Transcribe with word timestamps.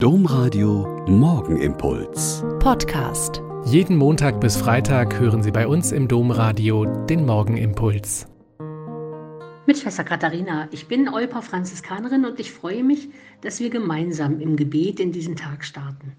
Domradio 0.00 1.04
Morgenimpuls. 1.08 2.44
Podcast. 2.60 3.42
Jeden 3.64 3.96
Montag 3.96 4.40
bis 4.40 4.56
Freitag 4.56 5.18
hören 5.18 5.42
Sie 5.42 5.50
bei 5.50 5.66
uns 5.66 5.90
im 5.90 6.06
Domradio 6.06 6.84
den 6.84 7.26
Morgenimpuls. 7.26 8.28
Mit 9.66 9.76
Schwester 9.76 10.04
Katharina, 10.04 10.68
ich 10.70 10.86
bin 10.86 11.08
Olper 11.08 11.42
Franziskanerin 11.42 12.26
und 12.26 12.38
ich 12.38 12.52
freue 12.52 12.84
mich, 12.84 13.08
dass 13.40 13.58
wir 13.58 13.70
gemeinsam 13.70 14.38
im 14.38 14.54
Gebet 14.54 15.00
in 15.00 15.10
diesen 15.10 15.34
Tag 15.34 15.64
starten. 15.64 16.12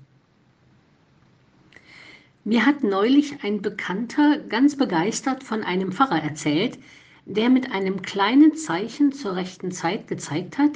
Mir 2.44 2.66
hat 2.66 2.84
neulich 2.84 3.46
ein 3.46 3.62
Bekannter 3.62 4.40
ganz 4.40 4.76
begeistert 4.76 5.42
von 5.42 5.64
einem 5.64 5.94
Pfarrer 5.94 6.22
erzählt, 6.22 6.78
der 7.26 7.50
mit 7.50 7.72
einem 7.72 8.02
kleinen 8.02 8.58
Zeichen 8.58 9.14
zur 9.14 9.38
rechten 9.38 9.72
Zeit 9.72 10.10
gezeigt 10.10 10.58
hat, 10.58 10.72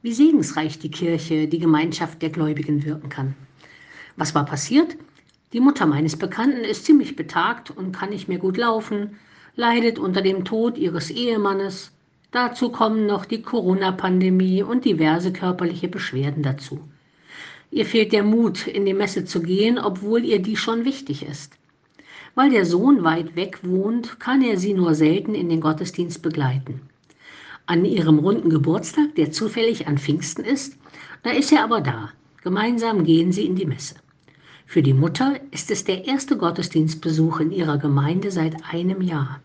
wie 0.00 0.12
segensreich 0.12 0.78
die 0.78 0.90
Kirche, 0.90 1.48
die 1.48 1.58
Gemeinschaft 1.58 2.22
der 2.22 2.30
Gläubigen 2.30 2.84
wirken 2.84 3.08
kann. 3.08 3.34
Was 4.16 4.34
war 4.34 4.44
passiert? 4.44 4.96
Die 5.52 5.60
Mutter 5.60 5.86
meines 5.86 6.16
Bekannten 6.16 6.60
ist 6.64 6.84
ziemlich 6.84 7.16
betagt 7.16 7.70
und 7.70 7.92
kann 7.92 8.10
nicht 8.10 8.28
mehr 8.28 8.38
gut 8.38 8.56
laufen, 8.56 9.16
leidet 9.56 9.98
unter 9.98 10.22
dem 10.22 10.44
Tod 10.44 10.78
ihres 10.78 11.10
Ehemannes. 11.10 11.90
Dazu 12.30 12.70
kommen 12.70 13.06
noch 13.06 13.24
die 13.24 13.42
Corona-Pandemie 13.42 14.62
und 14.62 14.84
diverse 14.84 15.32
körperliche 15.32 15.88
Beschwerden 15.88 16.42
dazu. 16.42 16.80
Ihr 17.70 17.84
fehlt 17.84 18.12
der 18.12 18.22
Mut, 18.22 18.66
in 18.66 18.86
die 18.86 18.94
Messe 18.94 19.24
zu 19.24 19.42
gehen, 19.42 19.78
obwohl 19.78 20.24
ihr 20.24 20.40
die 20.40 20.56
schon 20.56 20.84
wichtig 20.84 21.24
ist. 21.24 21.54
Weil 22.34 22.50
der 22.50 22.66
Sohn 22.66 23.02
weit 23.02 23.34
weg 23.34 23.58
wohnt, 23.62 24.20
kann 24.20 24.42
er 24.42 24.58
sie 24.58 24.74
nur 24.74 24.94
selten 24.94 25.34
in 25.34 25.48
den 25.48 25.60
Gottesdienst 25.60 26.22
begleiten 26.22 26.82
an 27.68 27.84
ihrem 27.84 28.18
runden 28.18 28.48
Geburtstag, 28.48 29.14
der 29.16 29.30
zufällig 29.30 29.86
an 29.86 29.98
Pfingsten 29.98 30.42
ist, 30.42 30.78
da 31.22 31.30
ist 31.30 31.52
er 31.52 31.62
aber 31.62 31.82
da. 31.82 32.10
Gemeinsam 32.42 33.04
gehen 33.04 33.30
sie 33.30 33.44
in 33.44 33.56
die 33.56 33.66
Messe. 33.66 33.96
Für 34.64 34.82
die 34.82 34.94
Mutter 34.94 35.38
ist 35.50 35.70
es 35.70 35.84
der 35.84 36.06
erste 36.06 36.38
Gottesdienstbesuch 36.38 37.40
in 37.40 37.52
ihrer 37.52 37.76
Gemeinde 37.76 38.30
seit 38.30 38.56
einem 38.72 39.02
Jahr. 39.02 39.40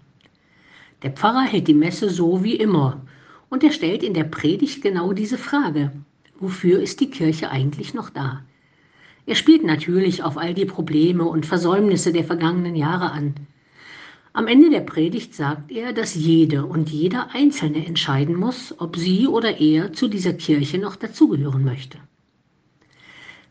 Der 1.01 1.11
Pfarrer 1.11 1.43
hält 1.43 1.67
die 1.67 1.73
Messe 1.73 2.09
so 2.09 2.43
wie 2.43 2.55
immer 2.55 3.01
und 3.49 3.63
er 3.63 3.71
stellt 3.71 4.03
in 4.03 4.13
der 4.13 4.23
Predigt 4.23 4.81
genau 4.81 5.11
diese 5.11 5.37
Frage. 5.37 5.91
Wofür 6.39 6.81
ist 6.81 7.01
die 7.01 7.09
Kirche 7.09 7.51
eigentlich 7.51 7.93
noch 7.93 8.09
da? 8.09 8.41
Er 9.25 9.35
spielt 9.35 9.63
natürlich 9.63 10.23
auf 10.23 10.37
all 10.37 10.53
die 10.53 10.65
Probleme 10.65 11.25
und 11.25 11.45
Versäumnisse 11.45 12.13
der 12.13 12.23
vergangenen 12.23 12.75
Jahre 12.75 13.11
an. 13.11 13.35
Am 14.35 14.47
Ende 14.47 14.71
der 14.71 14.79
Predigt 14.81 15.35
sagt 15.35 15.71
er, 15.71 15.93
dass 15.93 16.15
jede 16.15 16.65
und 16.65 16.89
jeder 16.89 17.35
Einzelne 17.35 17.85
entscheiden 17.85 18.35
muss, 18.35 18.73
ob 18.79 18.97
sie 18.97 19.27
oder 19.27 19.59
er 19.59 19.93
zu 19.93 20.07
dieser 20.07 20.33
Kirche 20.33 20.79
noch 20.79 20.95
dazugehören 20.95 21.63
möchte. 21.63 21.99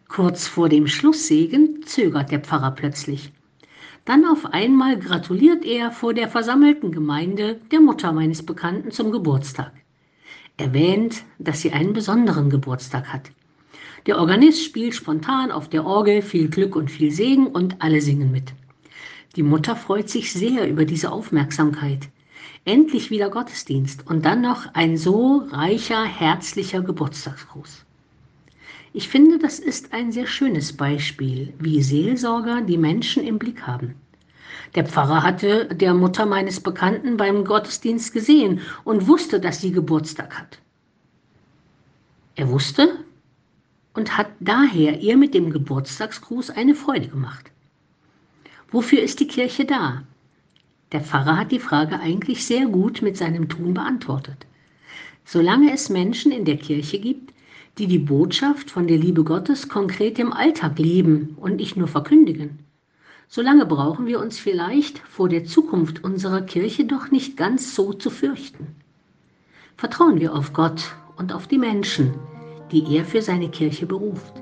Kurz 0.08 0.48
vor 0.48 0.68
dem 0.68 0.88
Schlusssegen 0.88 1.84
zögert 1.84 2.32
der 2.32 2.40
Pfarrer 2.40 2.72
plötzlich. 2.72 3.32
Dann 4.04 4.26
auf 4.26 4.46
einmal 4.46 4.98
gratuliert 4.98 5.64
er 5.64 5.92
vor 5.92 6.14
der 6.14 6.28
versammelten 6.28 6.90
Gemeinde 6.90 7.60
der 7.70 7.80
Mutter 7.80 8.12
meines 8.12 8.44
Bekannten 8.44 8.90
zum 8.90 9.12
Geburtstag. 9.12 9.72
Erwähnt, 10.56 11.22
dass 11.38 11.60
sie 11.60 11.70
einen 11.70 11.92
besonderen 11.92 12.50
Geburtstag 12.50 13.06
hat. 13.06 13.30
Der 14.06 14.18
Organist 14.18 14.64
spielt 14.64 14.96
spontan 14.96 15.52
auf 15.52 15.68
der 15.68 15.86
Orgel 15.86 16.22
viel 16.22 16.48
Glück 16.48 16.74
und 16.74 16.90
viel 16.90 17.12
Segen 17.12 17.46
und 17.46 17.80
alle 17.80 18.00
singen 18.00 18.32
mit. 18.32 18.52
Die 19.34 19.42
Mutter 19.42 19.76
freut 19.76 20.10
sich 20.10 20.30
sehr 20.32 20.68
über 20.68 20.84
diese 20.84 21.10
Aufmerksamkeit. 21.10 22.08
Endlich 22.66 23.10
wieder 23.10 23.30
Gottesdienst 23.30 24.06
und 24.06 24.26
dann 24.26 24.42
noch 24.42 24.74
ein 24.74 24.98
so 24.98 25.46
reicher, 25.50 26.04
herzlicher 26.04 26.82
Geburtstagsgruß. 26.82 27.84
Ich 28.92 29.08
finde, 29.08 29.38
das 29.38 29.58
ist 29.58 29.94
ein 29.94 30.12
sehr 30.12 30.26
schönes 30.26 30.76
Beispiel, 30.76 31.54
wie 31.58 31.82
Seelsorger 31.82 32.60
die 32.60 32.76
Menschen 32.76 33.24
im 33.24 33.38
Blick 33.38 33.66
haben. 33.66 33.94
Der 34.74 34.84
Pfarrer 34.84 35.22
hatte 35.22 35.66
der 35.74 35.94
Mutter 35.94 36.26
meines 36.26 36.60
Bekannten 36.60 37.16
beim 37.16 37.44
Gottesdienst 37.46 38.12
gesehen 38.12 38.60
und 38.84 39.08
wusste, 39.08 39.40
dass 39.40 39.62
sie 39.62 39.72
Geburtstag 39.72 40.38
hat. 40.38 40.58
Er 42.34 42.50
wusste 42.50 42.98
und 43.94 44.16
hat 44.18 44.28
daher 44.40 45.00
ihr 45.00 45.16
mit 45.16 45.32
dem 45.32 45.50
Geburtstagsgruß 45.50 46.50
eine 46.50 46.74
Freude 46.74 47.08
gemacht. 47.08 47.51
Wofür 48.72 49.02
ist 49.02 49.20
die 49.20 49.26
Kirche 49.26 49.66
da? 49.66 50.02
Der 50.92 51.02
Pfarrer 51.02 51.36
hat 51.36 51.52
die 51.52 51.58
Frage 51.58 52.00
eigentlich 52.00 52.46
sehr 52.46 52.66
gut 52.66 53.02
mit 53.02 53.18
seinem 53.18 53.50
Tun 53.50 53.74
beantwortet. 53.74 54.46
Solange 55.26 55.72
es 55.72 55.90
Menschen 55.90 56.32
in 56.32 56.46
der 56.46 56.56
Kirche 56.56 56.98
gibt, 56.98 57.34
die 57.76 57.86
die 57.86 57.98
Botschaft 57.98 58.70
von 58.70 58.86
der 58.86 58.96
Liebe 58.96 59.24
Gottes 59.24 59.68
konkret 59.68 60.18
im 60.18 60.32
Alltag 60.32 60.78
leben 60.78 61.36
und 61.36 61.56
nicht 61.56 61.76
nur 61.76 61.86
verkündigen, 61.86 62.60
solange 63.28 63.66
brauchen 63.66 64.06
wir 64.06 64.18
uns 64.20 64.38
vielleicht 64.38 64.98
vor 65.00 65.28
der 65.28 65.44
Zukunft 65.44 66.02
unserer 66.02 66.40
Kirche 66.40 66.86
doch 66.86 67.10
nicht 67.10 67.36
ganz 67.36 67.74
so 67.74 67.92
zu 67.92 68.08
fürchten. 68.08 68.68
Vertrauen 69.76 70.18
wir 70.18 70.34
auf 70.34 70.54
Gott 70.54 70.94
und 71.16 71.34
auf 71.34 71.46
die 71.46 71.58
Menschen, 71.58 72.14
die 72.70 72.96
er 72.96 73.04
für 73.04 73.20
seine 73.20 73.50
Kirche 73.50 73.84
beruft. 73.84 74.41